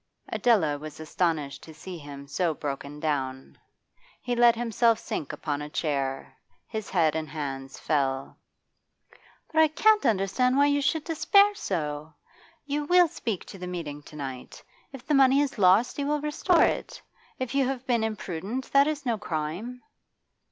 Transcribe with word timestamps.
Adela 0.29 0.79
was 0.79 0.99
astonished 0.99 1.61
to 1.61 1.75
see 1.75 1.95
him 1.99 2.27
so 2.27 2.55
broken 2.55 2.99
down. 2.99 3.55
He 4.19 4.35
let 4.35 4.55
himself 4.55 4.97
sink 4.97 5.31
upon 5.31 5.61
a 5.61 5.69
chair; 5.69 6.35
his 6.67 6.89
head 6.89 7.15
and 7.15 7.29
hands 7.29 7.77
fell. 7.79 8.35
'But 9.53 9.61
I 9.61 9.67
can't 9.67 10.03
understand 10.07 10.57
why 10.57 10.65
you 10.65 10.81
should 10.81 11.03
despair 11.03 11.53
so!' 11.53 12.15
she 12.65 12.77
exclaimed. 12.77 12.81
'You 12.81 12.83
will 12.85 13.07
speak 13.09 13.45
to 13.45 13.59
the 13.59 13.67
meeting 13.67 14.01
to 14.01 14.15
night. 14.15 14.63
If 14.91 15.05
the 15.05 15.13
money 15.13 15.39
is 15.39 15.59
lost 15.59 15.99
you 15.99 16.07
will 16.07 16.19
restore 16.21 16.63
it. 16.63 16.99
If 17.37 17.53
you 17.53 17.67
have 17.67 17.85
been 17.85 18.03
imprudent, 18.03 18.71
that 18.71 18.87
is 18.87 19.05
no 19.05 19.19
crime. 19.19 19.83